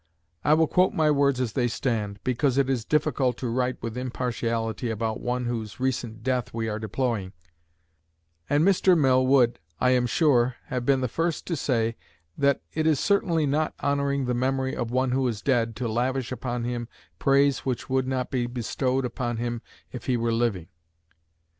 I 0.43 0.55
will 0.55 0.65
quote 0.65 0.95
my 0.95 1.11
words 1.11 1.39
as 1.39 1.53
they 1.53 1.67
stand, 1.67 2.17
because 2.23 2.57
it 2.57 2.71
is 2.71 2.85
difficult 2.85 3.37
to 3.37 3.47
write 3.51 3.79
with 3.83 3.95
impartiality 3.95 4.89
about 4.89 5.21
one 5.21 5.45
whose 5.45 5.79
recent 5.79 6.23
death 6.23 6.51
we 6.55 6.67
are 6.67 6.79
deploring; 6.79 7.33
and 8.49 8.63
Mr. 8.63 8.97
Mill 8.97 9.23
would, 9.27 9.59
I 9.79 9.91
am 9.91 10.07
sure, 10.07 10.55
have 10.69 10.87
been 10.87 11.01
the 11.01 11.07
first 11.07 11.45
to 11.45 11.55
say, 11.55 11.97
that 12.35 12.61
it 12.73 12.87
is 12.87 12.99
certainly 12.99 13.45
not 13.45 13.75
honoring 13.79 14.25
the 14.25 14.33
memory 14.33 14.75
of 14.75 14.89
one 14.89 15.11
who 15.11 15.27
is 15.27 15.43
dead 15.43 15.75
to 15.75 15.87
lavish 15.87 16.31
upon 16.31 16.63
him 16.63 16.87
praise 17.19 17.59
which 17.59 17.87
would 17.87 18.07
not 18.07 18.31
be 18.31 18.47
bestowed 18.47 19.05
upon 19.05 19.37
him 19.37 19.61
if 19.91 20.07
he 20.07 20.17
were 20.17 20.33
living. 20.33 20.69